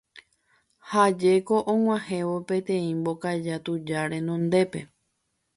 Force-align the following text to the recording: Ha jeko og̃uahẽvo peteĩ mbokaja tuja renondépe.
Ha 0.89 1.03
jeko 1.19 1.55
og̃uahẽvo 1.73 2.35
peteĩ 2.47 2.91
mbokaja 2.99 3.55
tuja 3.65 4.01
renondépe. 4.11 4.79